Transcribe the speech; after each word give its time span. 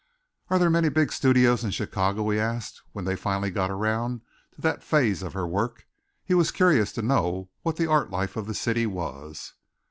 "Are 0.49 0.57
there 0.57 0.71
many 0.71 0.89
big 0.89 1.11
studios 1.11 1.63
in 1.63 1.69
Chicago?" 1.69 2.27
he 2.31 2.39
asked 2.39 2.81
when 2.91 3.05
they 3.05 3.15
finally 3.15 3.51
got 3.51 3.69
around 3.69 4.21
to 4.55 4.61
that 4.61 4.81
phase 4.83 5.21
of 5.21 5.33
her 5.33 5.45
work. 5.47 5.85
He 6.25 6.33
was 6.33 6.49
curious 6.49 6.91
to 6.93 7.03
know 7.03 7.49
what 7.61 7.75
the 7.75 7.85
art 7.85 8.09
life 8.09 8.35
of 8.35 8.47
the 8.47 8.55
city 8.55 8.87
was. 8.87 9.53